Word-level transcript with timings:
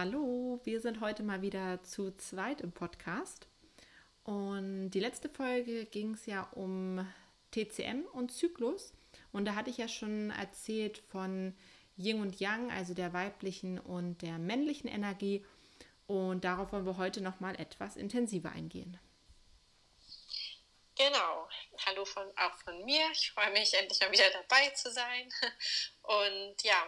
Hallo, 0.00 0.60
wir 0.62 0.80
sind 0.80 1.00
heute 1.00 1.24
mal 1.24 1.42
wieder 1.42 1.82
zu 1.82 2.16
zweit 2.18 2.60
im 2.60 2.70
Podcast. 2.70 3.48
Und 4.22 4.90
die 4.90 5.00
letzte 5.00 5.28
Folge 5.28 5.86
ging 5.86 6.14
es 6.14 6.24
ja 6.26 6.42
um 6.52 7.04
TCM 7.50 8.04
und 8.12 8.30
Zyklus. 8.30 8.92
Und 9.32 9.44
da 9.44 9.56
hatte 9.56 9.70
ich 9.70 9.76
ja 9.76 9.88
schon 9.88 10.30
erzählt 10.30 10.98
von 10.98 11.52
Yin 11.96 12.20
und 12.20 12.38
Yang, 12.38 12.70
also 12.70 12.94
der 12.94 13.12
weiblichen 13.12 13.80
und 13.80 14.22
der 14.22 14.38
männlichen 14.38 14.88
Energie. 14.88 15.44
Und 16.06 16.44
darauf 16.44 16.70
wollen 16.70 16.86
wir 16.86 16.96
heute 16.96 17.20
noch 17.20 17.40
mal 17.40 17.56
etwas 17.56 17.96
intensiver 17.96 18.52
eingehen. 18.52 19.00
Genau. 20.94 21.48
Hallo 21.86 22.04
von, 22.04 22.24
auch 22.36 22.56
von 22.58 22.84
mir. 22.84 23.02
Ich 23.14 23.32
freue 23.32 23.50
mich, 23.50 23.74
endlich 23.74 23.98
mal 23.98 24.12
wieder 24.12 24.30
dabei 24.30 24.68
zu 24.76 24.92
sein. 24.92 25.28
Und 26.02 26.62
ja, 26.62 26.86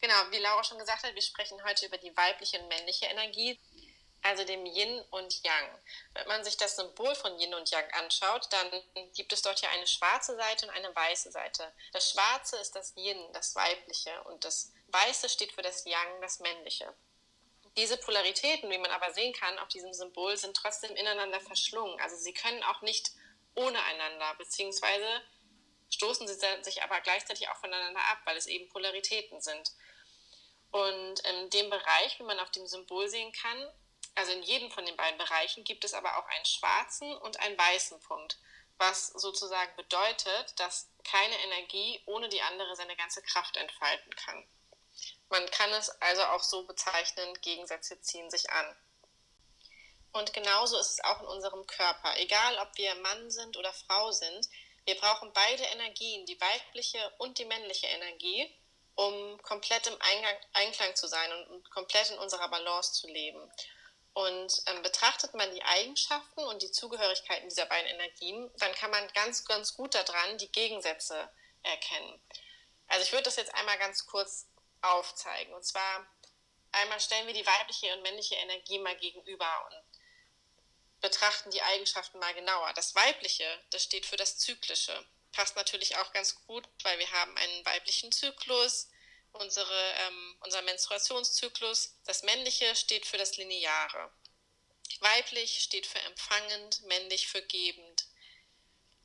Genau, 0.00 0.14
wie 0.30 0.38
Laura 0.38 0.62
schon 0.62 0.78
gesagt 0.78 1.02
hat, 1.02 1.14
wir 1.14 1.22
sprechen 1.22 1.62
heute 1.64 1.86
über 1.86 1.98
die 1.98 2.16
weibliche 2.16 2.60
und 2.60 2.68
männliche 2.68 3.06
Energie, 3.06 3.58
also 4.22 4.44
dem 4.44 4.64
Yin 4.64 5.00
und 5.10 5.42
Yang. 5.42 5.78
Wenn 6.14 6.28
man 6.28 6.44
sich 6.44 6.56
das 6.56 6.76
Symbol 6.76 7.14
von 7.16 7.38
Yin 7.38 7.54
und 7.54 7.70
Yang 7.70 7.90
anschaut, 7.94 8.48
dann 8.50 8.70
gibt 9.14 9.32
es 9.32 9.42
dort 9.42 9.60
ja 9.60 9.70
eine 9.70 9.86
schwarze 9.86 10.36
Seite 10.36 10.66
und 10.66 10.72
eine 10.72 10.94
weiße 10.94 11.32
Seite. 11.32 11.72
Das 11.92 12.10
Schwarze 12.10 12.56
ist 12.58 12.76
das 12.76 12.94
Yin, 12.96 13.32
das 13.32 13.54
Weibliche, 13.56 14.22
und 14.24 14.44
das 14.44 14.72
Weiße 14.88 15.28
steht 15.28 15.52
für 15.52 15.62
das 15.62 15.84
Yang, 15.84 16.20
das 16.20 16.40
Männliche. 16.40 16.94
Diese 17.76 17.96
Polaritäten, 17.96 18.70
wie 18.70 18.78
man 18.78 18.90
aber 18.90 19.12
sehen 19.12 19.32
kann 19.32 19.58
auf 19.58 19.68
diesem 19.68 19.92
Symbol, 19.92 20.36
sind 20.36 20.56
trotzdem 20.56 20.96
ineinander 20.96 21.40
verschlungen. 21.40 22.00
Also 22.00 22.16
sie 22.16 22.32
können 22.32 22.62
auch 22.64 22.82
nicht 22.82 23.12
ohne 23.54 23.80
einander, 23.84 24.34
beziehungsweise 24.36 25.22
stoßen 25.90 26.26
sie 26.26 26.34
sich 26.62 26.82
aber 26.82 27.00
gleichzeitig 27.00 27.48
auch 27.48 27.56
voneinander 27.56 28.00
ab, 28.00 28.18
weil 28.24 28.36
es 28.36 28.46
eben 28.46 28.68
Polaritäten 28.68 29.40
sind. 29.40 29.72
Und 30.70 31.20
in 31.20 31.50
dem 31.50 31.70
Bereich, 31.70 32.18
wie 32.18 32.24
man 32.24 32.38
auf 32.40 32.50
dem 32.50 32.66
Symbol 32.66 33.08
sehen 33.08 33.32
kann, 33.32 33.70
also 34.14 34.32
in 34.32 34.42
jedem 34.42 34.70
von 34.70 34.84
den 34.84 34.96
beiden 34.96 35.18
Bereichen 35.18 35.64
gibt 35.64 35.84
es 35.84 35.94
aber 35.94 36.18
auch 36.18 36.26
einen 36.26 36.44
schwarzen 36.44 37.16
und 37.18 37.40
einen 37.40 37.56
weißen 37.56 38.00
Punkt, 38.00 38.38
was 38.76 39.08
sozusagen 39.08 39.74
bedeutet, 39.76 40.58
dass 40.58 40.90
keine 41.04 41.38
Energie 41.44 42.02
ohne 42.06 42.28
die 42.28 42.42
andere 42.42 42.76
seine 42.76 42.96
ganze 42.96 43.22
Kraft 43.22 43.56
entfalten 43.56 44.14
kann. 44.16 44.46
Man 45.30 45.48
kann 45.50 45.70
es 45.72 45.90
also 46.02 46.22
auch 46.24 46.42
so 46.42 46.64
bezeichnen, 46.64 47.40
Gegensätze 47.42 48.00
ziehen 48.00 48.30
sich 48.30 48.50
an. 48.50 48.76
Und 50.12 50.32
genauso 50.32 50.78
ist 50.78 50.90
es 50.90 51.04
auch 51.04 51.20
in 51.20 51.26
unserem 51.26 51.66
Körper. 51.66 52.16
Egal, 52.16 52.58
ob 52.58 52.76
wir 52.76 52.94
Mann 52.96 53.30
sind 53.30 53.56
oder 53.56 53.72
Frau 53.72 54.10
sind, 54.10 54.48
wir 54.88 54.94
brauchen 54.94 55.30
beide 55.34 55.64
Energien, 55.64 56.24
die 56.24 56.40
weibliche 56.40 56.98
und 57.18 57.36
die 57.36 57.44
männliche 57.44 57.86
Energie, 57.88 58.50
um 58.94 59.38
komplett 59.42 59.86
im 59.86 60.00
Eingang, 60.00 60.34
Einklang 60.54 60.96
zu 60.96 61.06
sein 61.06 61.30
und, 61.30 61.46
und, 61.48 61.70
komplett 61.70 62.08
in 62.08 62.18
unserer 62.18 62.48
Balance 62.48 62.94
zu 62.94 63.06
leben. 63.06 63.52
Und 64.14 64.62
ähm, 64.64 64.82
betrachtet 64.82 65.34
man 65.34 65.54
die 65.54 65.62
Eigenschaften 65.62 66.40
und 66.40 66.62
die 66.62 66.70
Zugehörigkeiten 66.70 67.50
dieser 67.50 67.66
beiden 67.66 67.86
Energien, 67.90 68.50
dann 68.56 68.72
kann 68.76 68.90
man 68.90 69.06
ganz, 69.12 69.44
ganz 69.44 69.74
gut 69.74 69.94
daran 69.94 70.38
die 70.38 70.50
Gegensätze 70.50 71.28
erkennen. 71.62 72.18
Also 72.86 73.04
ich 73.04 73.12
würde 73.12 73.24
das 73.24 73.36
jetzt 73.36 73.54
einmal 73.54 73.76
ganz 73.76 74.06
kurz 74.06 74.46
aufzeigen. 74.80 75.52
Und 75.52 75.66
zwar 75.66 76.06
einmal 76.72 76.98
stellen 76.98 77.26
wir 77.26 77.34
die 77.34 77.46
weibliche 77.46 77.94
und 77.94 78.02
männliche 78.02 78.36
Energie 78.36 78.78
mal 78.78 78.96
gegenüber 78.96 79.66
und 79.66 79.87
betrachten 81.00 81.50
die 81.50 81.62
Eigenschaften 81.62 82.18
mal 82.18 82.34
genauer. 82.34 82.72
Das 82.74 82.94
weibliche, 82.94 83.46
das 83.70 83.84
steht 83.84 84.06
für 84.06 84.16
das 84.16 84.38
Zyklische 84.38 85.04
passt 85.32 85.54
natürlich 85.54 85.96
auch 85.96 86.12
ganz 86.12 86.34
gut, 86.46 86.68
weil 86.82 86.98
wir 86.98 87.10
haben 87.12 87.36
einen 87.36 87.64
weiblichen 87.64 88.10
Zyklus, 88.12 88.88
unsere, 89.32 89.94
ähm, 90.00 90.36
unser 90.40 90.62
Menstruationszyklus. 90.62 91.94
Das 92.06 92.22
männliche 92.22 92.74
steht 92.74 93.06
für 93.06 93.18
das 93.18 93.36
Lineare. 93.36 94.10
Weiblich 95.00 95.60
steht 95.60 95.86
für 95.86 96.00
empfangend, 96.00 96.82
männlich 96.86 97.28
für 97.28 97.42
gebend. 97.42 98.06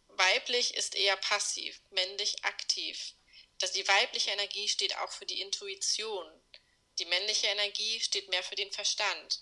Weiblich 0.08 0.74
ist 0.74 0.96
eher 0.96 1.18
passiv, 1.18 1.80
männlich 1.92 2.44
aktiv. 2.46 3.14
Das, 3.60 3.72
die 3.72 3.88
weibliche 3.88 4.32
Energie 4.32 4.68
steht 4.68 4.98
auch 4.98 5.12
für 5.12 5.26
die 5.26 5.42
Intuition. 5.42 6.28
Die 6.98 7.06
männliche 7.06 7.48
Energie 7.48 8.00
steht 8.00 8.30
mehr 8.30 8.44
für 8.44 8.56
den 8.56 8.72
Verstand. 8.72 9.42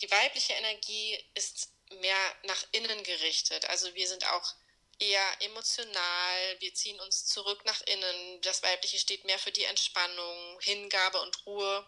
Die 0.00 0.10
weibliche 0.10 0.52
Energie 0.52 1.18
ist 1.34 1.70
mehr 1.90 2.36
nach 2.44 2.64
innen 2.72 3.02
gerichtet. 3.02 3.64
Also 3.66 3.94
wir 3.94 4.08
sind 4.08 4.26
auch 4.26 4.54
eher 4.98 5.42
emotional, 5.42 6.56
wir 6.60 6.74
ziehen 6.74 6.98
uns 7.00 7.26
zurück 7.26 7.64
nach 7.64 7.80
innen. 7.82 8.40
Das 8.42 8.62
Weibliche 8.62 8.98
steht 8.98 9.24
mehr 9.24 9.38
für 9.38 9.52
die 9.52 9.64
Entspannung, 9.64 10.60
Hingabe 10.60 11.20
und 11.20 11.46
Ruhe. 11.46 11.86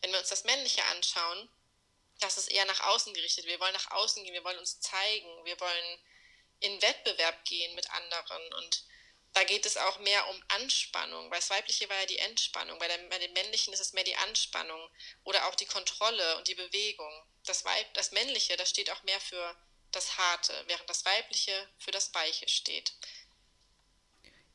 Wenn 0.00 0.12
wir 0.12 0.18
uns 0.18 0.28
das 0.28 0.44
Männliche 0.44 0.84
anschauen, 0.86 1.48
das 2.20 2.36
ist 2.36 2.50
eher 2.50 2.64
nach 2.64 2.80
außen 2.80 3.14
gerichtet. 3.14 3.46
Wir 3.46 3.60
wollen 3.60 3.74
nach 3.74 3.90
außen 3.92 4.24
gehen, 4.24 4.34
wir 4.34 4.44
wollen 4.44 4.58
uns 4.58 4.80
zeigen, 4.80 5.44
wir 5.44 5.58
wollen 5.60 5.98
in 6.60 6.82
Wettbewerb 6.82 7.44
gehen 7.44 7.74
mit 7.76 7.88
anderen. 7.90 8.52
Und 8.54 8.84
da 9.38 9.44
geht 9.44 9.66
es 9.66 9.76
auch 9.76 10.00
mehr 10.00 10.28
um 10.30 10.36
Anspannung, 10.60 11.30
weil 11.30 11.38
das 11.38 11.50
Weibliche 11.50 11.88
war 11.88 12.00
ja 12.00 12.06
die 12.06 12.18
Entspannung, 12.18 12.76
bei, 12.80 12.88
der, 12.88 12.98
bei 13.08 13.18
den 13.18 13.32
Männlichen 13.34 13.72
ist 13.72 13.80
es 13.80 13.92
mehr 13.92 14.02
die 14.02 14.16
Anspannung 14.16 14.80
oder 15.22 15.46
auch 15.46 15.54
die 15.54 15.66
Kontrolle 15.66 16.36
und 16.38 16.48
die 16.48 16.56
Bewegung. 16.56 17.12
Das, 17.46 17.64
Weib, 17.64 17.94
das 17.94 18.10
Männliche, 18.10 18.56
das 18.56 18.70
steht 18.70 18.90
auch 18.90 19.02
mehr 19.04 19.20
für 19.20 19.54
das 19.92 20.18
Harte, 20.18 20.52
während 20.66 20.90
das 20.90 21.04
Weibliche 21.04 21.52
für 21.78 21.92
das 21.92 22.12
Weiche 22.14 22.48
steht. 22.48 22.92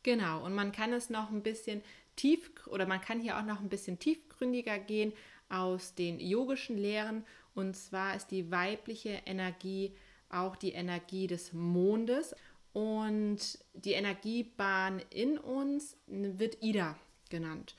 Genau, 0.03 0.43
und 0.43 0.53
man 0.53 0.73
kann 0.73 0.91
es 0.91 1.09
noch 1.09 1.29
ein 1.29 1.43
bisschen 1.43 1.81
tief 2.17 2.51
oder 2.67 2.85
man 2.85 2.99
kann 2.99 3.22
hier 3.22 3.38
auch 3.38 3.43
noch 3.43 3.61
ein 3.61 3.69
bisschen 3.69 3.99
tiefgründiger 3.99 4.79
gehen 4.79 5.13
aus 5.47 5.95
den 5.95 6.19
yogischen 6.19 6.77
Lehren. 6.77 7.25
Und 7.55 7.75
zwar 7.75 8.16
ist 8.16 8.27
die 8.27 8.51
weibliche 8.51 9.22
Energie 9.25 9.97
auch 10.29 10.55
die 10.55 10.73
Energie 10.73 11.27
des 11.27 11.53
Mondes. 11.53 12.35
Und 12.73 13.59
die 13.73 13.94
Energiebahn 13.94 15.01
in 15.09 15.38
uns 15.38 15.95
wird 16.07 16.61
Ida 16.61 16.97
genannt. 17.29 17.75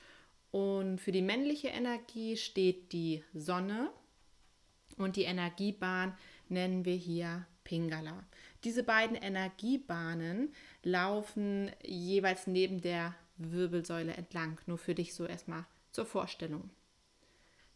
Und 0.51 0.99
für 0.99 1.11
die 1.11 1.21
männliche 1.21 1.67
Energie 1.67 2.37
steht 2.37 2.93
die 2.93 3.23
Sonne 3.33 3.91
und 4.97 5.17
die 5.17 5.23
Energiebahn 5.23 6.17
nennen 6.47 6.85
wir 6.85 6.95
hier 6.95 7.45
Pingala. 7.65 8.23
Diese 8.63 8.83
beiden 8.83 9.17
Energiebahnen 9.17 10.53
laufen 10.83 11.71
jeweils 11.83 12.47
neben 12.47 12.81
der 12.81 13.13
Wirbelsäule 13.37 14.13
entlang. 14.13 14.57
Nur 14.65 14.77
für 14.77 14.95
dich 14.95 15.13
so 15.13 15.25
erstmal 15.25 15.65
zur 15.91 16.05
Vorstellung. 16.05 16.69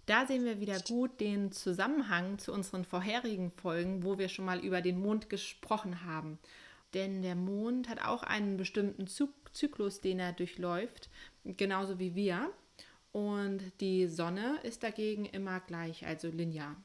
Da 0.06 0.26
sehen 0.26 0.46
wir 0.46 0.60
wieder 0.60 0.80
gut 0.80 1.20
den 1.20 1.52
Zusammenhang 1.52 2.40
zu 2.40 2.52
unseren 2.52 2.86
vorherigen 2.86 3.52
Folgen, 3.52 4.04
wo 4.04 4.18
wir 4.18 4.30
schon 4.30 4.46
mal 4.46 4.60
über 4.60 4.82
den 4.82 5.00
Mond 5.00 5.30
gesprochen 5.30 6.04
haben. 6.06 6.40
Denn 6.94 7.22
der 7.22 7.36
Mond 7.36 7.88
hat 7.90 8.04
auch 8.04 8.24
einen 8.24 8.58
bestimmten 8.58 9.08
Zyklus, 9.08 10.02
den 10.02 10.20
er 10.20 10.34
durchläuft, 10.34 11.10
genauso 11.44 12.00
wie 12.00 12.16
wir. 12.16 12.52
Und 13.12 13.62
die 13.80 14.08
Sonne 14.08 14.60
ist 14.64 14.84
dagegen 14.84 15.26
immer 15.26 15.60
gleich, 15.60 16.06
also 16.06 16.30
linear. 16.30 16.76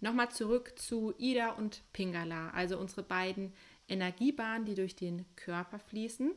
Nochmal 0.00 0.30
zurück 0.30 0.78
zu 0.78 1.14
Ida 1.18 1.52
und 1.52 1.82
Pingala, 1.92 2.50
also 2.50 2.78
unsere 2.78 3.02
beiden 3.02 3.52
Energiebahnen, 3.88 4.64
die 4.64 4.74
durch 4.74 4.96
den 4.96 5.24
Körper 5.36 5.78
fließen, 5.78 6.32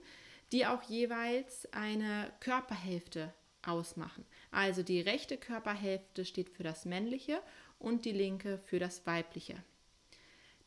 die 0.52 0.66
auch 0.66 0.84
jeweils 0.84 1.72
eine 1.74 2.32
Körperhälfte 2.40 3.34
ausmachen. 3.64 4.26
Also 4.52 4.84
die 4.84 5.02
rechte 5.02 5.38
Körperhälfte 5.38 6.26
steht 6.26 6.50
für 6.50 6.64
das 6.64 6.86
männliche 6.86 7.42
und 7.80 8.06
die 8.06 8.12
linke 8.12 8.58
für 8.58 8.80
das 8.80 9.06
weibliche. 9.06 9.62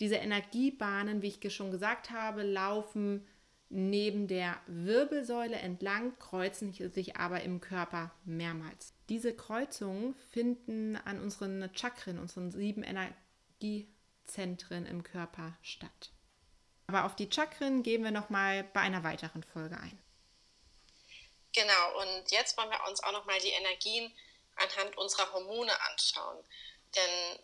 Diese 0.00 0.17
Energiebahnen, 0.17 1.23
wie 1.23 1.29
ich 1.29 1.55
schon 1.55 1.70
gesagt 1.70 2.11
habe, 2.11 2.43
laufen 2.43 3.26
neben 3.69 4.26
der 4.26 4.61
Wirbelsäule 4.67 5.56
entlang, 5.56 6.19
kreuzen 6.19 6.73
sich 6.73 7.17
aber 7.17 7.43
im 7.43 7.61
Körper 7.61 8.11
mehrmals. 8.25 8.94
Diese 9.08 9.32
Kreuzungen 9.35 10.17
finden 10.31 10.97
an 10.97 11.20
unseren 11.20 11.70
Chakren, 11.75 12.19
unseren 12.19 12.50
sieben 12.50 12.82
Energiezentren 12.82 14.87
im 14.87 15.05
Körper 15.05 15.56
statt. 15.62 16.11
Aber 16.88 17.05
auf 17.05 17.14
die 17.14 17.31
Chakren 17.31 17.85
gehen 17.85 18.02
wir 18.02 18.11
nochmal 18.11 18.64
bei 18.64 18.81
einer 18.81 19.05
weiteren 19.05 19.44
Folge 19.44 19.79
ein. 19.79 19.99
Genau, 21.52 22.00
und 22.00 22.31
jetzt 22.31 22.56
wollen 22.56 22.70
wir 22.70 22.88
uns 22.88 23.02
auch 23.05 23.12
nochmal 23.12 23.38
die 23.41 23.50
Energien 23.50 24.12
anhand 24.56 24.97
unserer 24.99 25.32
Hormone 25.32 25.73
anschauen. 25.91 26.44
Denn 26.97 27.38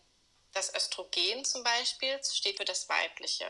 das 0.56 0.74
Östrogen 0.74 1.44
zum 1.44 1.62
Beispiel 1.62 2.18
steht 2.24 2.56
für 2.56 2.64
das 2.64 2.88
Weibliche. 2.88 3.44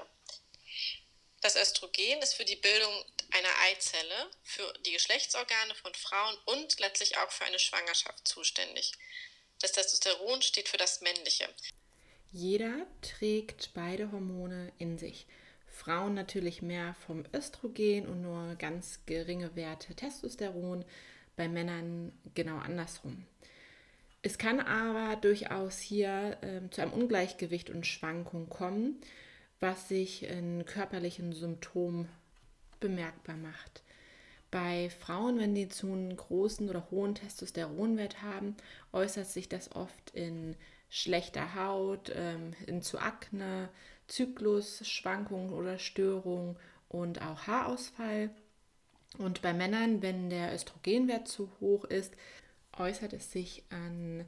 Das 1.40 1.54
Östrogen 1.54 2.20
ist 2.20 2.34
für 2.34 2.44
die 2.44 2.56
Bildung 2.56 2.92
einer 3.30 3.48
Eizelle, 3.70 4.30
für 4.42 4.72
die 4.84 4.90
Geschlechtsorgane 4.90 5.76
von 5.76 5.94
Frauen 5.94 6.36
und 6.46 6.80
letztlich 6.80 7.16
auch 7.18 7.30
für 7.30 7.44
eine 7.44 7.60
Schwangerschaft 7.60 8.26
zuständig. 8.26 8.92
Das 9.60 9.70
Testosteron 9.70 10.42
steht 10.42 10.68
für 10.68 10.78
das 10.78 11.00
Männliche. 11.00 11.48
Jeder 12.32 12.86
trägt 13.02 13.70
beide 13.72 14.10
Hormone 14.10 14.72
in 14.78 14.98
sich. 14.98 15.26
Frauen 15.70 16.14
natürlich 16.14 16.60
mehr 16.60 16.96
vom 17.06 17.24
Östrogen 17.32 18.08
und 18.08 18.22
nur 18.22 18.56
ganz 18.56 18.98
geringe 19.06 19.54
Werte 19.54 19.94
Testosteron, 19.94 20.84
bei 21.36 21.46
Männern 21.48 22.18
genau 22.34 22.56
andersrum. 22.56 23.26
Es 24.26 24.38
kann 24.38 24.58
aber 24.58 25.14
durchaus 25.14 25.78
hier 25.78 26.36
äh, 26.40 26.68
zu 26.70 26.82
einem 26.82 26.92
Ungleichgewicht 26.92 27.70
und 27.70 27.86
Schwankung 27.86 28.48
kommen, 28.48 29.00
was 29.60 29.86
sich 29.86 30.24
in 30.24 30.66
körperlichen 30.66 31.32
Symptomen 31.32 32.08
bemerkbar 32.80 33.36
macht. 33.36 33.84
Bei 34.50 34.90
Frauen, 34.90 35.38
wenn 35.38 35.54
die 35.54 35.68
zu 35.68 35.86
einen 35.92 36.16
großen 36.16 36.68
oder 36.68 36.90
hohen 36.90 37.14
Testosteronwert 37.14 38.20
haben, 38.20 38.56
äußert 38.92 39.28
sich 39.28 39.48
das 39.48 39.70
oft 39.76 40.10
in 40.10 40.56
schlechter 40.90 41.54
Haut, 41.54 42.10
ähm, 42.12 42.52
in 42.66 42.82
zu 42.82 42.98
Akne, 42.98 43.68
Zyklusschwankungen 44.08 45.52
oder 45.52 45.78
Störungen 45.78 46.56
und 46.88 47.22
auch 47.22 47.46
Haarausfall. 47.46 48.30
Und 49.18 49.40
bei 49.40 49.54
Männern, 49.54 50.02
wenn 50.02 50.30
der 50.30 50.52
Östrogenwert 50.52 51.28
zu 51.28 51.48
hoch 51.60 51.84
ist, 51.84 52.12
äußert 52.78 53.12
es 53.12 53.32
sich 53.32 53.64
an 53.70 54.24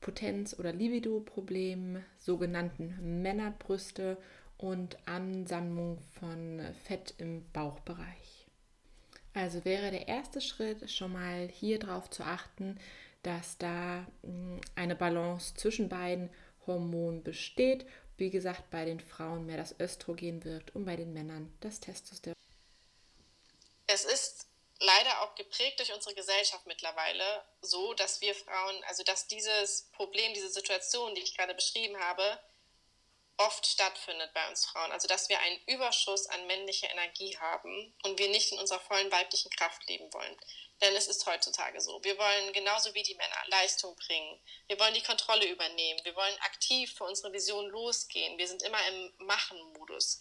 Potenz- 0.00 0.58
oder 0.58 0.72
Libido-Problemen, 0.72 2.04
sogenannten 2.18 3.22
Männerbrüste 3.22 4.16
und 4.58 4.96
Ansammlung 5.06 5.98
von 6.18 6.60
Fett 6.84 7.14
im 7.18 7.44
Bauchbereich. 7.52 8.46
Also 9.34 9.64
wäre 9.64 9.90
der 9.90 10.08
erste 10.08 10.40
Schritt 10.40 10.90
schon 10.90 11.12
mal 11.12 11.48
hier 11.48 11.78
darauf 11.78 12.10
zu 12.10 12.22
achten, 12.22 12.78
dass 13.22 13.56
da 13.58 14.06
hm, 14.22 14.60
eine 14.74 14.96
Balance 14.96 15.54
zwischen 15.54 15.88
beiden 15.88 16.28
Hormonen 16.66 17.22
besteht 17.22 17.86
wie 18.22 18.30
gesagt, 18.30 18.70
bei 18.70 18.84
den 18.84 19.00
Frauen 19.00 19.46
mehr 19.46 19.56
das 19.56 19.74
Östrogen 19.80 20.44
wirkt 20.44 20.76
und 20.76 20.84
bei 20.84 20.94
den 20.94 21.12
Männern 21.12 21.52
das 21.58 21.80
Testosteron. 21.80 22.36
Es 23.88 24.04
ist 24.04 24.46
leider 24.82 25.22
auch 25.22 25.34
geprägt 25.34 25.78
durch 25.78 25.92
unsere 25.92 26.14
Gesellschaft 26.14 26.66
mittlerweile 26.66 27.44
so, 27.60 27.94
dass 27.94 28.20
wir 28.20 28.34
Frauen, 28.34 28.84
also 28.84 29.02
dass 29.04 29.26
dieses 29.26 29.88
Problem, 29.92 30.34
diese 30.34 30.50
Situation, 30.50 31.14
die 31.14 31.22
ich 31.22 31.36
gerade 31.36 31.54
beschrieben 31.54 31.98
habe, 31.98 32.38
oft 33.38 33.66
stattfindet 33.66 34.32
bei 34.34 34.48
uns 34.48 34.66
Frauen. 34.66 34.92
Also 34.92 35.08
dass 35.08 35.28
wir 35.28 35.38
einen 35.38 35.58
Überschuss 35.66 36.26
an 36.26 36.46
männlicher 36.46 36.90
Energie 36.90 37.36
haben 37.38 37.94
und 38.02 38.18
wir 38.18 38.28
nicht 38.28 38.52
in 38.52 38.58
unserer 38.58 38.80
vollen 38.80 39.10
weiblichen 39.10 39.50
Kraft 39.50 39.86
leben 39.88 40.12
wollen. 40.12 40.36
Denn 40.80 40.96
es 40.96 41.06
ist 41.06 41.26
heutzutage 41.26 41.80
so. 41.80 42.02
Wir 42.02 42.18
wollen 42.18 42.52
genauso 42.52 42.92
wie 42.94 43.04
die 43.04 43.14
Männer 43.14 43.36
Leistung 43.46 43.94
bringen. 43.94 44.40
Wir 44.66 44.78
wollen 44.80 44.94
die 44.94 45.02
Kontrolle 45.02 45.46
übernehmen. 45.46 46.00
Wir 46.02 46.16
wollen 46.16 46.38
aktiv 46.40 46.92
für 46.96 47.04
unsere 47.04 47.32
Vision 47.32 47.68
losgehen. 47.68 48.36
Wir 48.36 48.48
sind 48.48 48.62
immer 48.62 48.84
im 48.88 49.12
Machen-Modus. 49.18 50.18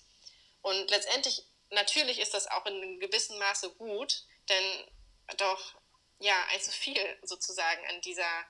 Und 0.61 0.91
letztendlich, 0.91 1.43
natürlich 1.71 2.19
ist 2.19 2.35
das 2.35 2.45
auch 2.45 2.65
in 2.67 2.75
einem 2.75 2.99
gewissen 2.99 3.39
Maße 3.39 3.71
gut, 3.71 4.23
denn 4.51 5.37
doch, 5.37 5.75
ja, 6.19 6.35
ein 6.51 6.61
zu 6.61 6.71
viel 6.71 6.99
sozusagen 7.23 7.81
an 7.87 8.01
dieser 8.01 8.45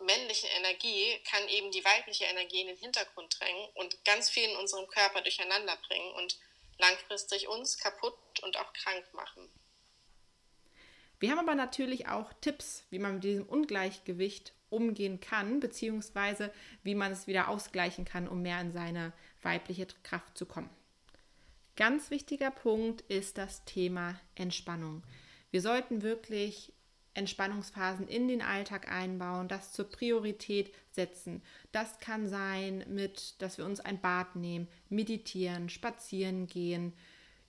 männlichen 0.00 0.50
Energie 0.58 1.18
kann 1.30 1.48
eben 1.48 1.70
die 1.70 1.84
weibliche 1.84 2.24
Energie 2.24 2.60
in 2.60 2.66
den 2.66 2.76
Hintergrund 2.76 3.34
drängen 3.38 3.68
und 3.74 4.04
ganz 4.04 4.28
viel 4.28 4.44
in 4.44 4.56
unserem 4.56 4.86
Körper 4.88 5.22
durcheinander 5.22 5.76
bringen 5.88 6.12
und 6.14 6.38
langfristig 6.78 7.48
uns 7.48 7.78
kaputt 7.78 8.14
und 8.42 8.58
auch 8.58 8.72
krank 8.74 9.04
machen. 9.14 9.48
Wir 11.18 11.30
haben 11.30 11.38
aber 11.38 11.54
natürlich 11.54 12.08
auch 12.08 12.30
Tipps, 12.42 12.84
wie 12.90 12.98
man 12.98 13.14
mit 13.14 13.24
diesem 13.24 13.46
Ungleichgewicht 13.46 14.52
umgehen 14.68 15.20
kann, 15.20 15.60
beziehungsweise 15.60 16.52
wie 16.82 16.94
man 16.94 17.12
es 17.12 17.26
wieder 17.26 17.48
ausgleichen 17.48 18.04
kann, 18.04 18.28
um 18.28 18.42
mehr 18.42 18.60
in 18.60 18.72
seine 18.72 19.14
weibliche 19.42 19.86
Kraft 20.02 20.36
zu 20.36 20.44
kommen. 20.44 20.68
Ganz 21.76 22.10
wichtiger 22.10 22.50
Punkt 22.50 23.02
ist 23.02 23.38
das 23.38 23.64
Thema 23.64 24.20
Entspannung. 24.34 25.02
Wir 25.56 25.62
sollten 25.62 26.02
wirklich 26.02 26.70
Entspannungsphasen 27.14 28.08
in 28.08 28.28
den 28.28 28.42
Alltag 28.42 28.92
einbauen, 28.92 29.48
das 29.48 29.72
zur 29.72 29.88
Priorität 29.88 30.70
setzen. 30.90 31.42
Das 31.72 31.98
kann 31.98 32.28
sein 32.28 32.84
mit, 32.88 33.40
dass 33.40 33.56
wir 33.56 33.64
uns 33.64 33.80
ein 33.80 33.98
Bad 33.98 34.36
nehmen, 34.36 34.68
meditieren, 34.90 35.70
spazieren 35.70 36.46
gehen, 36.46 36.92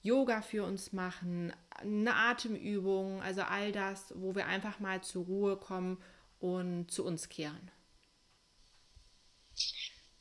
Yoga 0.04 0.42
für 0.42 0.64
uns 0.64 0.94
machen, 0.94 1.54
eine 1.70 2.16
Atemübung, 2.16 3.22
also 3.22 3.42
all 3.42 3.74
das, 3.74 4.14
wo 4.16 4.36
wir 4.36 4.46
einfach 4.46 4.80
mal 4.80 5.04
zur 5.04 5.26
Ruhe 5.26 5.58
kommen 5.58 6.02
und 6.40 6.90
zu 6.90 7.04
uns 7.04 7.28
kehren. 7.28 7.72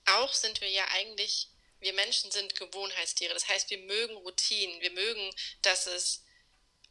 Auch 0.06 0.32
sind 0.32 0.60
wir 0.60 0.70
ja 0.70 0.82
eigentlich, 0.96 1.50
wir 1.78 1.92
Menschen 1.92 2.32
sind 2.32 2.56
Gewohnheitstiere. 2.56 3.32
Das 3.32 3.48
heißt, 3.48 3.70
wir 3.70 3.78
mögen 3.78 4.16
Routinen. 4.16 4.80
Wir 4.80 4.90
mögen, 4.90 5.30
dass 5.62 5.86
es 5.86 6.25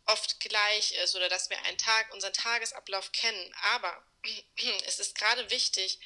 oft 0.07 0.39
gleich 0.39 0.93
ist 0.93 1.15
oder 1.15 1.29
dass 1.29 1.49
wir 1.49 1.61
einen 1.63 1.77
Tag, 1.77 2.13
unseren 2.13 2.33
Tagesablauf 2.33 3.11
kennen. 3.11 3.53
Aber 3.73 4.05
es 4.85 4.99
ist 4.99 5.17
gerade 5.17 5.49
wichtig, 5.49 5.99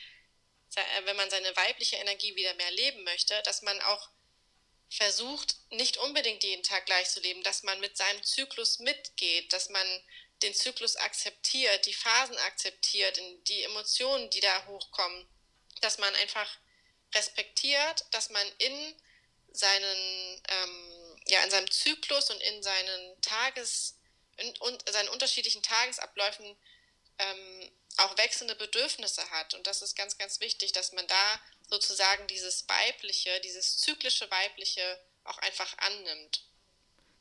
wenn 1.06 1.16
man 1.16 1.30
seine 1.30 1.56
weibliche 1.56 1.98
Energie 1.98 2.36
wieder 2.36 2.54
mehr 2.54 2.72
leben 2.72 3.04
möchte, 3.04 3.42
dass 3.44 3.62
man 3.64 3.80
auch 3.82 4.10
versucht, 4.90 5.56
nicht 5.72 5.98
unbedingt 5.98 6.44
jeden 6.44 6.64
Tag 6.64 6.86
gleich 6.86 7.10
zu 7.10 7.20
leben, 7.20 7.44
dass 7.44 7.64
man 7.64 7.80
mit 7.80 7.98
seinem 7.98 8.24
Zyklus 8.24 8.80
mitgeht, 8.80 9.52
dass 9.54 9.70
man 9.70 9.88
den 10.42 10.54
Zyklus 10.54 10.96
akzeptiert, 10.96 11.86
die 11.86 11.94
Phasen 11.94 12.38
akzeptiert, 12.38 13.20
die 13.48 13.64
Emotionen, 13.64 14.30
die 14.30 14.40
da 14.40 14.66
hochkommen, 14.66 15.28
dass 15.82 15.98
man 15.98 16.14
einfach 16.16 16.50
respektiert, 17.14 18.06
dass 18.12 18.30
man 18.30 18.48
in 18.60 18.96
seinen, 19.60 20.42
ähm, 20.50 21.18
ja, 21.28 21.44
in 21.44 21.52
seinem 21.52 21.70
Zyklus 21.70 22.30
und 22.30 22.42
in 22.42 22.64
seinen 22.64 23.22
Tages, 23.22 23.98
in, 24.38 24.54
und 24.60 24.90
seinen 24.90 25.10
unterschiedlichen 25.10 25.62
Tagesabläufen 25.62 26.56
ähm, 27.20 27.70
auch 27.98 28.18
wechselnde 28.18 28.56
Bedürfnisse 28.56 29.30
hat. 29.32 29.54
Und 29.54 29.68
das 29.68 29.82
ist 29.82 29.96
ganz, 29.96 30.18
ganz 30.18 30.40
wichtig, 30.40 30.72
dass 30.72 30.94
man 30.94 31.06
da 31.08 31.40
sozusagen 31.70 32.28
dieses 32.28 32.68
Weibliche, 32.68 33.30
dieses 33.42 33.78
zyklische 33.78 34.30
Weibliche 34.32 35.00
auch 35.26 35.38
einfach 35.40 35.78
annimmt. 35.78 36.44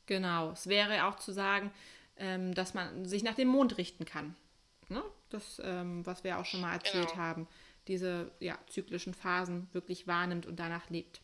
Genau, 0.05 0.51
es 0.51 0.67
wäre 0.67 1.05
auch 1.05 1.19
zu 1.19 1.31
sagen, 1.31 1.73
ähm, 2.17 2.55
dass 2.55 2.73
man 2.73 3.05
sich 3.05 3.23
nach 3.23 3.35
dem 3.35 3.49
Mond 3.49 3.77
richten 3.77 4.05
kann. 4.05 4.35
Ne? 4.87 5.03
Das, 5.29 5.61
ähm, 5.63 6.05
was 6.05 6.23
wir 6.23 6.39
auch 6.39 6.45
schon 6.45 6.61
mal 6.61 6.73
erzählt 6.73 7.09
genau. 7.09 7.21
haben, 7.21 7.47
diese 7.87 8.31
ja, 8.39 8.57
zyklischen 8.67 9.13
Phasen 9.13 9.69
wirklich 9.73 10.07
wahrnimmt 10.07 10.45
und 10.45 10.55
danach 10.57 10.89
lebt. 10.89 11.21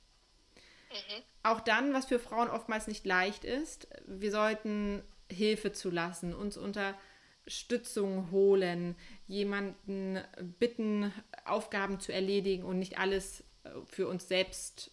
Mhm. 0.96 1.24
Auch 1.44 1.62
dann, 1.62 1.94
was 1.94 2.06
für 2.06 2.20
Frauen 2.20 2.50
oftmals 2.50 2.88
nicht 2.88 3.06
leicht 3.06 3.44
ist, 3.44 3.88
wir 4.08 4.32
sollten 4.32 5.04
Hilfe 5.30 5.72
zulassen, 5.72 6.34
uns 6.34 6.58
Unterstützung 6.58 8.32
holen, 8.32 8.98
jemanden 9.28 10.24
bitten, 10.60 11.14
Aufgaben 11.46 12.00
zu 12.00 12.12
erledigen 12.12 12.64
und 12.64 12.80
nicht 12.80 12.98
alles 12.98 13.42
äh, 13.64 13.70
für 13.86 14.08
uns 14.08 14.28
selbst 14.28 14.92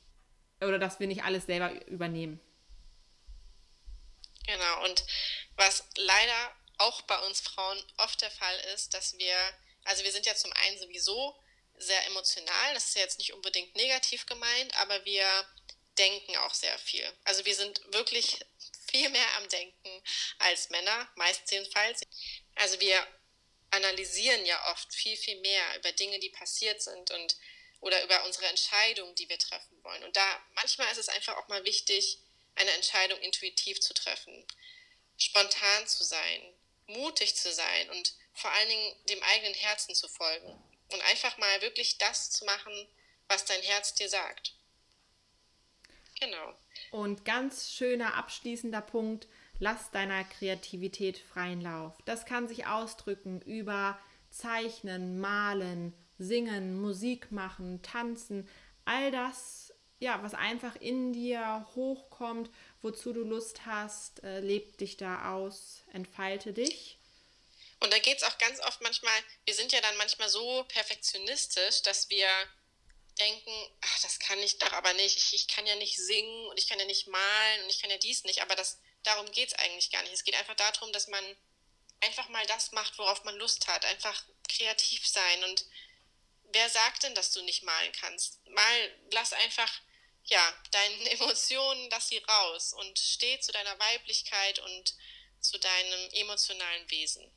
oder 0.61 0.78
dass 0.78 1.00
wir 1.00 1.06
nicht 1.06 1.25
alles 1.25 1.47
selber 1.47 1.73
übernehmen. 1.87 2.40
Genau, 4.47 4.85
und 4.85 5.04
was 5.56 5.85
leider 5.97 6.52
auch 6.78 7.02
bei 7.02 7.18
uns 7.26 7.40
Frauen 7.40 7.78
oft 7.99 8.21
der 8.21 8.30
Fall 8.30 8.59
ist, 8.75 8.94
dass 8.94 9.16
wir, 9.18 9.37
also 9.85 10.02
wir 10.04 10.12
sind 10.12 10.26
ja 10.26 10.35
zum 10.35 10.52
einen 10.52 10.78
sowieso 10.78 11.38
sehr 11.78 12.06
emotional, 12.06 12.75
das 12.75 12.88
ist 12.88 12.97
ja 12.97 13.02
jetzt 13.02 13.18
nicht 13.18 13.32
unbedingt 13.32 13.75
negativ 13.76 14.26
gemeint, 14.26 14.76
aber 14.80 15.04
wir 15.04 15.26
denken 15.99 16.37
auch 16.38 16.54
sehr 16.54 16.78
viel. 16.78 17.04
Also 17.25 17.44
wir 17.44 17.54
sind 17.54 17.80
wirklich 17.92 18.40
viel 18.90 19.08
mehr 19.11 19.37
am 19.37 19.49
Denken 19.49 20.02
als 20.38 20.70
Männer, 20.70 21.11
meist 21.16 21.50
jedenfalls. 21.50 22.00
Also 22.54 22.78
wir 22.80 23.06
analysieren 23.70 24.44
ja 24.44 24.72
oft 24.72 24.94
viel, 24.94 25.16
viel 25.16 25.40
mehr 25.40 25.76
über 25.78 25.92
Dinge, 25.92 26.18
die 26.18 26.30
passiert 26.30 26.82
sind 26.82 27.11
und 27.11 27.37
oder 27.80 28.02
über 28.04 28.25
unsere 28.25 28.46
Entscheidungen, 28.46 29.14
die 29.16 29.28
wir 29.28 29.38
treffen 29.38 29.82
wollen. 29.82 30.04
Und 30.04 30.16
da 30.16 30.46
manchmal 30.54 30.90
ist 30.92 30.99
es 30.99 31.08
einfach 31.08 31.37
auch 31.37 31.49
mal 31.49 31.64
wichtig, 31.64 32.18
eine 32.54 32.70
Entscheidung 32.72 33.18
intuitiv 33.20 33.80
zu 33.80 33.92
treffen, 33.92 34.46
spontan 35.18 35.88
zu 35.88 36.04
sein, 36.04 36.54
mutig 36.87 37.34
zu 37.34 37.52
sein 37.52 37.90
und 37.90 38.14
vor 38.34 38.50
allen 38.52 38.68
Dingen 38.68 39.06
dem 39.06 39.22
eigenen 39.22 39.54
Herzen 39.54 39.94
zu 39.94 40.08
folgen 40.08 40.62
und 40.90 41.00
einfach 41.02 41.37
mal 41.38 41.61
wirklich 41.62 41.99
das 41.99 42.30
zu 42.30 42.44
machen, 42.44 42.88
was 43.26 43.44
dein 43.46 43.62
Herz 43.62 43.94
dir 43.94 44.08
sagt. 44.08 44.54
Genau. 46.23 46.55
Und 46.93 47.25
ganz 47.25 47.73
schöner 47.73 48.14
abschließender 48.14 48.81
Punkt, 48.81 49.26
lass 49.59 49.91
deiner 49.91 50.23
Kreativität 50.25 51.19
freien 51.19 51.61
Lauf. 51.61 51.95
Das 52.05 52.26
kann 52.26 52.47
sich 52.47 52.67
ausdrücken 52.67 53.41
über 53.43 53.99
Zeichnen, 54.31 55.19
Malen, 55.19 55.93
Singen, 56.19 56.81
Musik 56.81 57.33
machen, 57.33 57.83
Tanzen, 57.83 58.49
all 58.85 59.11
das, 59.11 59.73
ja, 59.99 60.23
was 60.23 60.35
einfach 60.35 60.76
in 60.76 61.12
dir 61.12 61.67
hochkommt, 61.75 62.50
wozu 62.83 63.12
du 63.12 63.25
Lust 63.25 63.67
hast, 63.67 64.23
äh, 64.23 64.41
leb 64.41 64.79
dich 64.79 64.97
da 64.97 65.33
aus, 65.33 65.83
entfalte 65.93 66.52
dich. 66.52 66.99
Und 67.81 67.93
da 67.93 67.99
geht 67.99 68.19
es 68.19 68.23
auch 68.23 68.38
ganz 68.38 68.61
oft 68.61 68.81
manchmal, 68.81 69.14
wir 69.45 69.55
sind 69.55 69.73
ja 69.73 69.81
dann 69.81 69.97
manchmal 69.97 70.29
so 70.29 70.64
perfektionistisch, 70.69 71.83
dass 71.83 72.11
wir 72.11 72.29
denken, 73.19 73.78
ach, 73.81 74.00
das 74.00 74.19
kann 74.19 74.38
ich 74.40 74.59
doch 74.59 74.73
aber 74.73 74.92
nicht, 74.95 75.16
ich, 75.16 75.35
ich 75.35 75.49
kann 75.49 75.66
ja 75.66 75.76
nicht 75.76 75.97
singen 75.97 76.47
und 76.47 76.59
ich 76.59 76.66
kann 76.69 76.78
ja 76.78 76.87
nicht 76.87 77.07
malen 77.07 77.62
und 77.64 77.71
ich 77.71 77.81
kann 77.81 77.90
ja 77.90 77.99
dies 77.99 78.25
nicht, 78.25 78.42
aber 78.42 78.54
das, 78.54 78.81
darum 79.02 79.31
geht 79.33 79.49
es 79.49 79.59
eigentlich 79.59 79.90
gar 79.90 80.02
nicht. 80.02 80.12
Es 80.12 80.25
geht 80.25 80.35
einfach 80.35 80.54
darum, 80.57 80.92
dass 80.92 81.09
man 81.09 81.25
einfach 82.00 82.28
mal 82.28 82.47
das 82.47 82.73
macht, 82.73 82.99
worauf 82.99 83.25
man 83.25 83.37
Lust 83.37 83.66
hat, 83.69 83.85
einfach 83.85 84.25
kreativ 84.49 85.07
sein 85.07 85.45
und 85.45 85.64
wer 86.45 86.69
sagt 86.69 87.02
denn, 87.02 87.14
dass 87.14 87.33
du 87.33 87.42
nicht 87.42 87.62
malen 87.62 87.92
kannst? 87.92 88.47
Mal 88.49 88.99
lass 89.11 89.33
einfach 89.33 89.71
ja, 90.25 90.54
deinen 90.71 91.07
Emotionen, 91.09 91.88
lass 91.90 92.09
sie 92.09 92.19
raus 92.19 92.73
und 92.73 92.99
steh 92.99 93.40
zu 93.40 93.52
deiner 93.52 93.78
Weiblichkeit 93.78 94.59
und 94.59 94.95
zu 95.40 95.59
deinem 95.59 96.11
emotionalen 96.12 96.90
Wesen. 96.90 97.31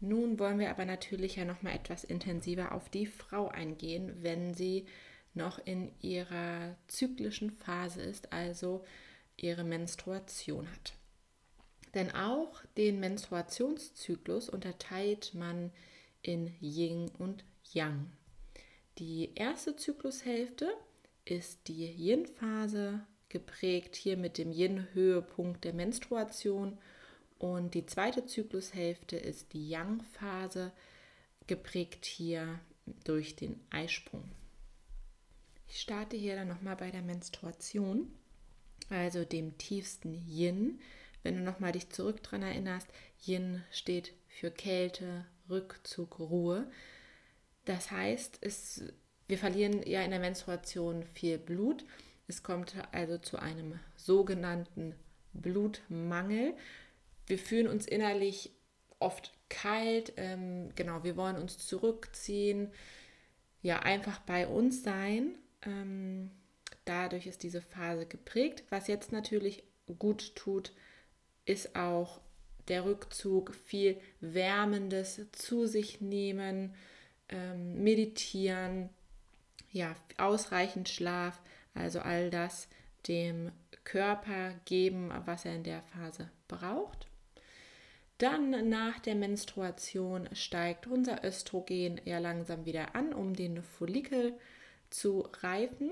Nun 0.00 0.38
wollen 0.38 0.58
wir 0.58 0.70
aber 0.70 0.86
natürlich 0.86 1.36
ja 1.36 1.44
noch 1.44 1.62
mal 1.62 1.74
etwas 1.74 2.04
intensiver 2.04 2.72
auf 2.72 2.88
die 2.88 3.06
Frau 3.06 3.48
eingehen, 3.48 4.16
wenn 4.22 4.54
sie 4.54 4.86
noch 5.34 5.64
in 5.64 5.92
ihrer 6.00 6.76
zyklischen 6.88 7.50
Phase 7.50 8.02
ist, 8.02 8.32
also 8.32 8.84
ihre 9.36 9.64
Menstruation 9.64 10.70
hat. 10.70 10.94
Denn 11.94 12.14
auch 12.14 12.62
den 12.76 13.00
Menstruationszyklus 13.00 14.48
unterteilt 14.48 15.34
man 15.34 15.70
in 16.22 16.54
Yin 16.60 17.10
und 17.18 17.44
Yang. 17.72 18.10
Die 18.98 19.34
erste 19.34 19.76
Zyklushälfte 19.76 20.68
ist 21.24 21.68
die 21.68 21.86
Yin-Phase, 21.86 23.00
geprägt 23.28 23.96
hier 23.96 24.16
mit 24.16 24.38
dem 24.38 24.50
Yin-Höhepunkt 24.52 25.64
der 25.64 25.72
Menstruation 25.72 26.78
und 27.40 27.72
die 27.72 27.86
zweite 27.86 28.26
Zyklushälfte 28.26 29.16
ist 29.16 29.54
die 29.54 29.70
Yang-Phase, 29.70 30.72
geprägt 31.46 32.04
hier 32.04 32.60
durch 33.04 33.34
den 33.34 33.58
Eisprung. 33.70 34.30
Ich 35.66 35.80
starte 35.80 36.18
hier 36.18 36.36
dann 36.36 36.48
nochmal 36.48 36.76
bei 36.76 36.90
der 36.90 37.00
Menstruation, 37.00 38.12
also 38.90 39.24
dem 39.24 39.56
tiefsten 39.56 40.12
Yin. 40.28 40.80
Wenn 41.22 41.36
du 41.36 41.42
nochmal 41.42 41.72
dich 41.72 41.88
zurück 41.88 42.22
daran 42.22 42.42
erinnerst, 42.42 42.88
Yin 43.26 43.64
steht 43.72 44.12
für 44.28 44.50
Kälte, 44.50 45.24
Rückzug, 45.48 46.18
Ruhe. 46.18 46.70
Das 47.64 47.90
heißt, 47.90 48.36
es, 48.42 48.84
wir 49.28 49.38
verlieren 49.38 49.82
ja 49.86 50.02
in 50.02 50.10
der 50.10 50.20
Menstruation 50.20 51.04
viel 51.14 51.38
Blut. 51.38 51.86
Es 52.28 52.42
kommt 52.42 52.74
also 52.92 53.16
zu 53.16 53.38
einem 53.38 53.80
sogenannten 53.96 54.94
Blutmangel 55.32 56.54
wir 57.30 57.38
fühlen 57.38 57.68
uns 57.68 57.86
innerlich 57.86 58.50
oft 58.98 59.32
kalt, 59.48 60.12
ähm, 60.16 60.70
genau, 60.74 61.02
wir 61.04 61.16
wollen 61.16 61.36
uns 61.36 61.58
zurückziehen, 61.58 62.70
ja, 63.62 63.80
einfach 63.80 64.20
bei 64.20 64.46
uns 64.46 64.82
sein. 64.82 65.36
Ähm, 65.62 66.30
dadurch 66.84 67.26
ist 67.26 67.42
diese 67.42 67.60
Phase 67.60 68.06
geprägt. 68.06 68.64
Was 68.70 68.86
jetzt 68.86 69.12
natürlich 69.12 69.64
gut 69.98 70.34
tut, 70.34 70.72
ist 71.44 71.76
auch 71.76 72.20
der 72.68 72.84
Rückzug, 72.84 73.54
viel 73.54 74.00
Wärmendes 74.20 75.20
zu 75.32 75.66
sich 75.66 76.00
nehmen, 76.00 76.74
ähm, 77.28 77.82
meditieren, 77.82 78.88
ja, 79.72 79.94
ausreichend 80.16 80.88
Schlaf, 80.88 81.40
also 81.74 82.00
all 82.00 82.30
das 82.30 82.68
dem 83.08 83.50
Körper 83.84 84.54
geben, 84.64 85.10
was 85.24 85.44
er 85.44 85.54
in 85.54 85.64
der 85.64 85.82
Phase 85.82 86.30
braucht. 86.48 87.09
Dann 88.20 88.68
nach 88.68 88.98
der 88.98 89.14
Menstruation 89.14 90.28
steigt 90.34 90.86
unser 90.86 91.24
Östrogen 91.24 91.96
eher 92.04 92.20
langsam 92.20 92.66
wieder 92.66 92.94
an, 92.94 93.14
um 93.14 93.32
den 93.34 93.62
Follikel 93.62 94.34
zu 94.90 95.26
reifen 95.40 95.90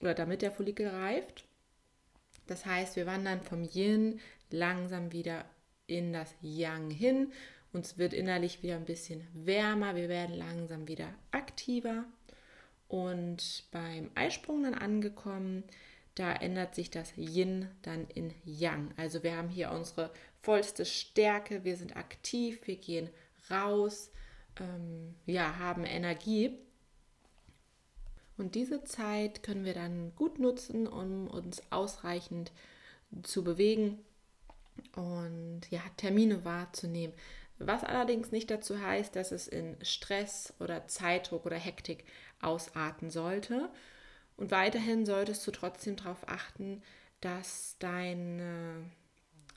oder 0.00 0.12
damit 0.12 0.42
der 0.42 0.52
Follikel 0.52 0.86
reift. 0.86 1.46
Das 2.46 2.66
heißt, 2.66 2.96
wir 2.96 3.06
wandern 3.06 3.40
vom 3.40 3.62
Yin 3.64 4.20
langsam 4.50 5.12
wieder 5.12 5.46
in 5.86 6.12
das 6.12 6.34
Yang 6.42 6.90
hin. 6.90 7.32
Uns 7.72 7.96
wird 7.96 8.12
innerlich 8.12 8.62
wieder 8.62 8.76
ein 8.76 8.84
bisschen 8.84 9.26
wärmer, 9.32 9.96
wir 9.96 10.10
werden 10.10 10.36
langsam 10.36 10.86
wieder 10.88 11.08
aktiver. 11.30 12.04
Und 12.86 13.64
beim 13.70 14.10
Eisprung 14.14 14.62
dann 14.64 14.74
angekommen, 14.74 15.64
da 16.16 16.32
ändert 16.32 16.74
sich 16.74 16.90
das 16.90 17.12
Yin 17.16 17.68
dann 17.82 18.06
in 18.08 18.34
Yang. 18.44 18.92
Also 18.96 19.22
wir 19.22 19.36
haben 19.36 19.50
hier 19.50 19.70
unsere 19.70 20.10
vollste 20.42 20.84
Stärke, 20.84 21.62
wir 21.64 21.76
sind 21.76 21.96
aktiv, 21.96 22.58
wir 22.66 22.76
gehen 22.76 23.10
raus, 23.50 24.10
ähm, 24.58 25.14
ja, 25.26 25.58
haben 25.58 25.84
Energie. 25.84 26.58
Und 28.38 28.54
diese 28.54 28.82
Zeit 28.84 29.42
können 29.42 29.64
wir 29.64 29.74
dann 29.74 30.14
gut 30.16 30.38
nutzen, 30.38 30.86
um 30.86 31.28
uns 31.28 31.62
ausreichend 31.70 32.50
zu 33.22 33.44
bewegen 33.44 33.98
und 34.94 35.62
ja, 35.70 35.80
Termine 35.96 36.44
wahrzunehmen. 36.44 37.14
Was 37.58 37.84
allerdings 37.84 38.32
nicht 38.32 38.50
dazu 38.50 38.80
heißt, 38.80 39.16
dass 39.16 39.32
es 39.32 39.48
in 39.48 39.76
Stress 39.82 40.54
oder 40.60 40.88
Zeitdruck 40.88 41.46
oder 41.46 41.56
Hektik 41.56 42.04
ausarten 42.40 43.10
sollte. 43.10 43.70
Und 44.36 44.50
weiterhin 44.50 45.06
solltest 45.06 45.46
du 45.46 45.50
trotzdem 45.50 45.96
darauf 45.96 46.28
achten, 46.28 46.82
dass 47.20 47.76
deine 47.78 48.84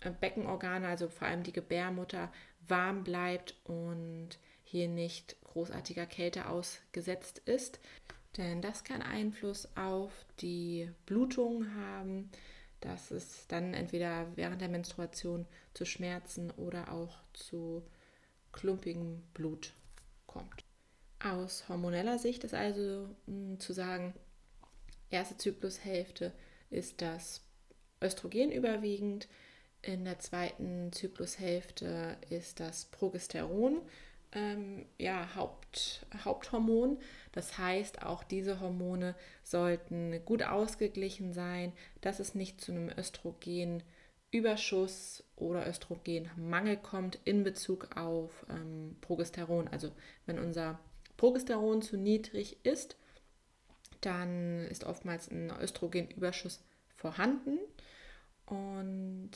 äh, 0.01 0.11
Beckenorgane, 0.11 0.87
also 0.87 1.09
vor 1.09 1.27
allem 1.27 1.43
die 1.43 1.53
Gebärmutter, 1.53 2.31
warm 2.67 3.03
bleibt 3.03 3.55
und 3.65 4.39
hier 4.63 4.87
nicht 4.87 5.35
großartiger 5.43 6.05
Kälte 6.05 6.47
ausgesetzt 6.47 7.41
ist. 7.45 7.79
Denn 8.37 8.61
das 8.61 8.83
kann 8.83 9.01
Einfluss 9.01 9.67
auf 9.75 10.11
die 10.39 10.89
Blutung 11.05 11.73
haben, 11.75 12.29
dass 12.79 13.11
es 13.11 13.47
dann 13.47 13.73
entweder 13.73 14.27
während 14.35 14.61
der 14.61 14.69
Menstruation 14.69 15.45
zu 15.73 15.85
Schmerzen 15.85 16.51
oder 16.51 16.93
auch 16.93 17.17
zu 17.33 17.83
klumpigem 18.51 19.21
Blut 19.33 19.73
kommt. 20.27 20.63
Aus 21.21 21.67
hormoneller 21.67 22.17
Sicht 22.17 22.43
ist 22.43 22.53
also 22.53 23.09
mh, 23.25 23.49
hm, 23.49 23.59
zu 23.59 23.73
sagen, 23.73 24.13
erste 25.11 25.37
Zyklushälfte 25.37 26.33
ist 26.69 27.01
das 27.01 27.41
Östrogen 28.01 28.51
überwiegend. 28.51 29.27
In 29.81 30.05
der 30.05 30.19
zweiten 30.19 30.91
Zyklushälfte 30.91 32.17
ist 32.29 32.59
das 32.59 32.85
Progesteron 32.85 33.81
ähm, 34.33 34.85
ja, 34.97 35.35
Haupt, 35.35 36.05
Haupthormon. 36.23 36.97
Das 37.31 37.57
heißt, 37.57 38.03
auch 38.03 38.23
diese 38.23 38.59
Hormone 38.59 39.15
sollten 39.43 40.23
gut 40.25 40.43
ausgeglichen 40.43 41.33
sein, 41.33 41.73
dass 42.01 42.19
es 42.19 42.35
nicht 42.35 42.61
zu 42.61 42.71
einem 42.71 42.89
Östrogenüberschuss 42.89 45.23
oder 45.35 45.67
Östrogenmangel 45.67 46.77
kommt 46.77 47.17
in 47.25 47.43
Bezug 47.43 47.97
auf 47.97 48.45
ähm, 48.49 48.95
Progesteron. 49.01 49.67
Also 49.67 49.91
wenn 50.25 50.39
unser 50.39 50.79
Progesteron 51.17 51.81
zu 51.81 51.97
niedrig 51.97 52.63
ist, 52.63 52.95
dann 54.01 54.65
ist 54.67 54.83
oftmals 54.83 55.29
ein 55.29 55.51
Östrogenüberschuss 55.59 56.63
vorhanden. 56.95 57.59
Und 58.45 59.31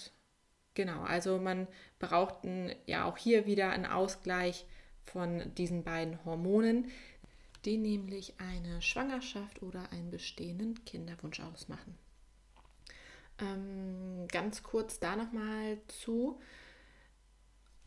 genau, 0.74 1.02
also 1.04 1.38
man 1.40 1.68
braucht 2.00 2.44
ein, 2.44 2.76
ja 2.86 3.06
auch 3.06 3.18
hier 3.18 3.46
wieder 3.46 3.70
einen 3.72 3.86
Ausgleich 3.86 4.66
von 5.04 5.54
diesen 5.56 5.84
beiden 5.84 6.24
Hormonen, 6.26 6.92
die 7.66 7.78
nämlich 7.78 8.36
eine 8.40 8.82
Schwangerschaft 8.82 9.62
oder 9.62 9.92
einen 9.92 10.12
bestehenden 10.12 10.84
Kinderwunsch 10.86 11.40
ausmachen. 11.40 11.98
Ähm, 13.40 14.28
ganz 14.32 14.64
kurz 14.64 15.00
da 15.00 15.16
nochmal 15.16 15.80
zu. 15.88 16.40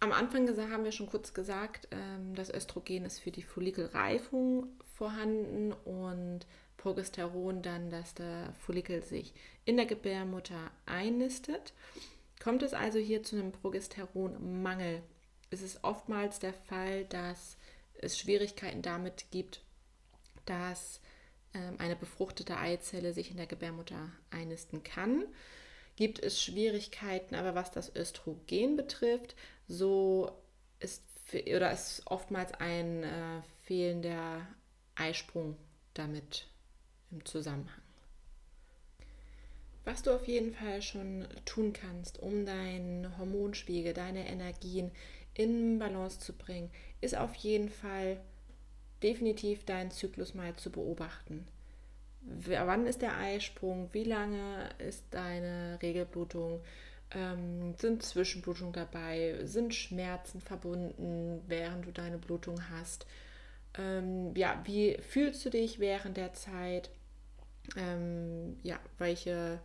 Am 0.00 0.12
Anfang 0.12 0.48
haben 0.70 0.84
wir 0.84 0.92
schon 0.92 1.08
kurz 1.08 1.32
gesagt, 1.32 1.88
ähm, 1.90 2.34
das 2.34 2.50
Östrogen 2.50 3.04
ist 3.04 3.18
für 3.18 3.30
die 3.30 3.42
Follikelreifung 3.42 4.68
vorhanden 4.94 5.72
und 5.72 6.46
Progesteron 6.86 7.62
dann, 7.62 7.90
dass 7.90 8.14
der 8.14 8.54
Follikel 8.64 9.02
sich 9.02 9.34
in 9.64 9.76
der 9.76 9.86
Gebärmutter 9.86 10.70
einnistet. 10.86 11.72
Kommt 12.40 12.62
es 12.62 12.74
also 12.74 13.00
hier 13.00 13.24
zu 13.24 13.34
einem 13.34 13.50
Progesteronmangel, 13.50 15.02
ist 15.50 15.64
es 15.64 15.82
oftmals 15.82 16.38
der 16.38 16.52
Fall, 16.52 17.04
dass 17.06 17.56
es 17.94 18.16
Schwierigkeiten 18.16 18.82
damit 18.82 19.32
gibt, 19.32 19.62
dass 20.44 21.00
ähm, 21.54 21.74
eine 21.78 21.96
befruchtete 21.96 22.56
Eizelle 22.56 23.12
sich 23.12 23.32
in 23.32 23.36
der 23.36 23.48
Gebärmutter 23.48 24.12
einnisten 24.30 24.84
kann. 24.84 25.24
Gibt 25.96 26.20
es 26.20 26.40
Schwierigkeiten, 26.40 27.34
aber 27.34 27.56
was 27.56 27.72
das 27.72 27.96
Östrogen 27.96 28.76
betrifft, 28.76 29.34
so 29.66 30.30
ist 30.78 31.02
oder 31.34 31.72
ist 31.72 32.02
oftmals 32.06 32.54
ein 32.54 33.02
äh, 33.02 33.42
fehlender 33.64 34.46
Eisprung 34.94 35.56
damit 35.92 36.46
im 37.10 37.24
Zusammenhang. 37.24 37.82
Was 39.84 40.02
du 40.02 40.10
auf 40.10 40.26
jeden 40.26 40.52
Fall 40.52 40.82
schon 40.82 41.26
tun 41.44 41.72
kannst, 41.72 42.18
um 42.18 42.44
deinen 42.44 43.16
Hormonspiegel, 43.18 43.92
deine 43.94 44.28
Energien 44.28 44.90
in 45.34 45.78
Balance 45.78 46.18
zu 46.18 46.32
bringen, 46.32 46.70
ist 47.00 47.16
auf 47.16 47.34
jeden 47.36 47.68
Fall 47.68 48.20
definitiv 49.02 49.64
deinen 49.64 49.92
Zyklus 49.92 50.34
mal 50.34 50.56
zu 50.56 50.70
beobachten. 50.70 51.46
Wann 52.22 52.86
ist 52.86 53.02
der 53.02 53.16
Eisprung? 53.16 53.88
Wie 53.92 54.02
lange 54.02 54.68
ist 54.78 55.04
deine 55.12 55.78
Regelblutung? 55.80 56.60
Ähm, 57.12 57.74
sind 57.76 58.02
Zwischenblutungen 58.02 58.72
dabei? 58.72 59.38
Sind 59.44 59.74
Schmerzen 59.74 60.40
verbunden, 60.40 61.42
während 61.46 61.86
du 61.86 61.92
deine 61.92 62.18
Blutung 62.18 62.60
hast? 62.70 63.06
Ähm, 63.78 64.34
ja, 64.34 64.60
wie 64.64 64.98
fühlst 65.00 65.44
du 65.44 65.50
dich 65.50 65.78
während 65.78 66.16
der 66.16 66.32
Zeit? 66.32 66.90
Ähm, 67.76 68.56
ja, 68.62 68.78
welche 68.98 69.60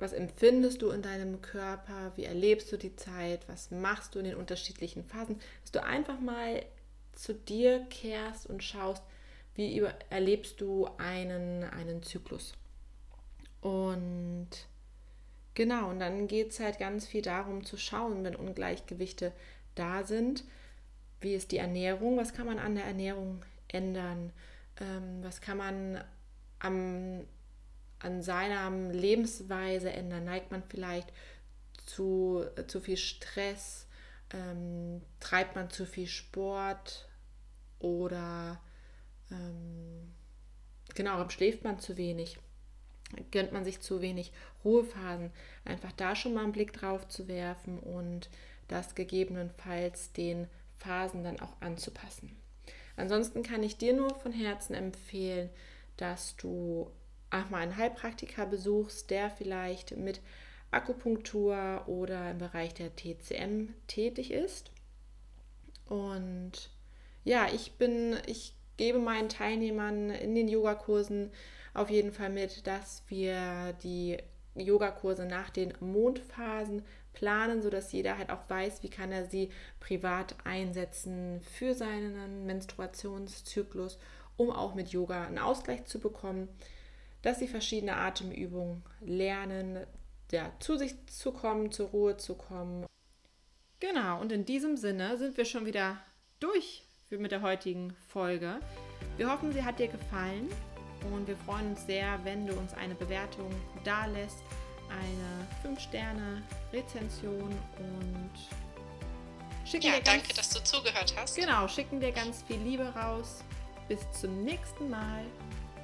was 0.00 0.12
empfindest 0.14 0.80
du 0.80 0.90
in 0.90 1.02
deinem 1.02 1.42
Körper? 1.42 2.12
Wie 2.16 2.24
erlebst 2.24 2.72
du 2.72 2.78
die 2.78 2.96
Zeit? 2.96 3.46
Was 3.48 3.70
machst 3.70 4.14
du 4.14 4.18
in 4.18 4.24
den 4.24 4.34
unterschiedlichen 4.34 5.04
Phasen? 5.04 5.38
Dass 5.60 5.72
du 5.72 5.84
einfach 5.84 6.18
mal 6.18 6.64
zu 7.12 7.34
dir 7.34 7.84
kehrst 7.90 8.46
und 8.46 8.64
schaust, 8.64 9.02
wie 9.54 9.86
erlebst 10.08 10.60
du 10.60 10.88
einen, 10.96 11.64
einen 11.64 12.02
Zyklus. 12.02 12.54
Und 13.60 14.48
genau, 15.52 15.90
und 15.90 16.00
dann 16.00 16.26
geht 16.28 16.50
es 16.50 16.60
halt 16.60 16.78
ganz 16.78 17.06
viel 17.06 17.20
darum 17.20 17.64
zu 17.64 17.76
schauen, 17.76 18.24
wenn 18.24 18.34
Ungleichgewichte 18.34 19.32
da 19.74 20.04
sind, 20.04 20.44
wie 21.20 21.34
ist 21.34 21.52
die 21.52 21.58
Ernährung, 21.58 22.16
was 22.16 22.32
kann 22.32 22.46
man 22.46 22.58
an 22.58 22.74
der 22.74 22.84
Ernährung 22.84 23.44
ändern, 23.68 24.32
ähm, 24.80 25.18
was 25.22 25.42
kann 25.42 25.58
man 25.58 26.02
am 26.60 27.26
an 28.00 28.22
seiner 28.22 28.70
Lebensweise 28.92 29.90
ändern? 29.90 30.24
Neigt 30.24 30.50
man 30.50 30.62
vielleicht 30.62 31.12
zu, 31.86 32.44
zu 32.66 32.80
viel 32.80 32.96
Stress? 32.96 33.86
Ähm, 34.32 35.02
treibt 35.20 35.54
man 35.54 35.70
zu 35.70 35.86
viel 35.86 36.06
Sport? 36.06 37.08
Oder 37.78 38.60
ähm, 39.30 40.12
genau, 40.94 41.28
schläft 41.28 41.64
man 41.64 41.78
zu 41.78 41.96
wenig? 41.96 42.38
Gönnt 43.30 43.52
man 43.52 43.64
sich 43.64 43.80
zu 43.80 44.00
wenig 44.00 44.32
Ruhephasen? 44.64 45.30
Einfach 45.64 45.92
da 45.92 46.14
schon 46.14 46.34
mal 46.34 46.44
einen 46.44 46.52
Blick 46.52 46.72
drauf 46.72 47.08
zu 47.08 47.28
werfen 47.28 47.78
und 47.78 48.30
das 48.68 48.94
gegebenenfalls 48.94 50.12
den 50.12 50.46
Phasen 50.78 51.24
dann 51.24 51.40
auch 51.40 51.60
anzupassen. 51.60 52.36
Ansonsten 52.96 53.42
kann 53.42 53.62
ich 53.62 53.78
dir 53.78 53.94
nur 53.94 54.14
von 54.14 54.32
Herzen 54.32 54.74
empfehlen, 54.74 55.50
dass 56.00 56.36
du 56.36 56.90
auch 57.30 57.50
mal 57.50 57.58
einen 57.58 57.76
Heilpraktiker 57.76 58.46
besuchst, 58.46 59.10
der 59.10 59.30
vielleicht 59.30 59.96
mit 59.96 60.20
Akupunktur 60.70 61.84
oder 61.86 62.30
im 62.30 62.38
Bereich 62.38 62.74
der 62.74 62.94
TCM 62.94 63.74
tätig 63.86 64.30
ist. 64.32 64.70
Und 65.86 66.70
ja, 67.24 67.48
ich 67.52 67.72
bin, 67.72 68.16
ich 68.26 68.54
gebe 68.76 68.98
meinen 68.98 69.28
Teilnehmern 69.28 70.10
in 70.10 70.34
den 70.34 70.48
Yogakursen 70.48 71.30
auf 71.74 71.90
jeden 71.90 72.12
Fall 72.12 72.30
mit, 72.30 72.66
dass 72.66 73.02
wir 73.08 73.74
die 73.82 74.18
Yogakurse 74.54 75.26
nach 75.26 75.50
den 75.50 75.72
Mondphasen 75.80 76.82
planen, 77.12 77.62
sodass 77.62 77.92
jeder 77.92 78.18
halt 78.18 78.30
auch 78.30 78.48
weiß, 78.48 78.82
wie 78.82 78.90
kann 78.90 79.12
er 79.12 79.26
sie 79.26 79.50
privat 79.80 80.34
einsetzen 80.44 81.40
für 81.42 81.74
seinen 81.74 82.46
Menstruationszyklus, 82.46 83.98
um 84.40 84.50
auch 84.50 84.74
mit 84.74 84.88
Yoga 84.88 85.26
einen 85.26 85.38
Ausgleich 85.38 85.84
zu 85.84 85.98
bekommen 86.00 86.48
dass 87.22 87.38
sie 87.38 87.48
verschiedene 87.48 87.96
Atemübungen 87.96 88.82
lernen, 89.00 89.86
ja, 90.30 90.52
zu 90.58 90.76
sich 90.76 90.94
zu 91.06 91.32
kommen, 91.32 91.70
zur 91.72 91.88
Ruhe 91.88 92.16
zu 92.16 92.34
kommen. 92.34 92.86
Genau, 93.80 94.20
und 94.20 94.32
in 94.32 94.44
diesem 94.44 94.76
Sinne 94.76 95.16
sind 95.18 95.36
wir 95.36 95.44
schon 95.44 95.66
wieder 95.66 95.98
durch 96.38 96.84
mit 97.10 97.32
der 97.32 97.42
heutigen 97.42 97.92
Folge. 98.08 98.60
Wir 99.16 99.30
hoffen, 99.30 99.52
sie 99.52 99.64
hat 99.64 99.80
dir 99.80 99.88
gefallen 99.88 100.48
und 101.12 101.26
wir 101.26 101.36
freuen 101.36 101.70
uns 101.70 101.84
sehr, 101.86 102.20
wenn 102.24 102.46
du 102.46 102.54
uns 102.54 102.72
eine 102.74 102.94
Bewertung 102.94 103.50
da 103.82 104.06
lässt, 104.06 104.44
eine 104.88 105.74
5-Sterne-Rezension 105.74 107.50
und 107.78 108.30
schicken 109.68 109.86
ja, 109.86 109.96
dir 109.96 110.02
ganz, 110.02 110.22
danke, 110.22 110.34
dass 110.34 110.50
du 110.50 110.62
zugehört 110.62 111.14
hast. 111.16 111.36
Genau, 111.36 111.66
schicken 111.66 111.98
dir 112.00 112.12
ganz 112.12 112.42
viel 112.42 112.58
Liebe 112.58 112.84
raus. 112.84 113.42
Bis 113.90 114.08
zum 114.12 114.44
nächsten 114.44 114.88
Mal. 114.88 115.24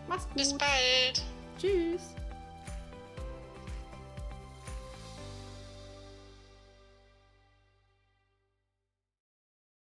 Mach's 0.07 0.29
gut. 0.29 0.37
Bis 0.37 0.53
bald. 0.53 1.25
Tschüss. 1.59 2.15